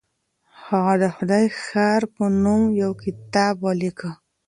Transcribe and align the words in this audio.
هغه 0.67 0.93
د 1.01 1.05
خدای 1.15 1.45
ښار 1.63 2.01
په 2.15 2.23
نوم 2.43 2.61
يو 2.81 2.91
کتاب 3.03 3.55
وليکه. 3.65 4.09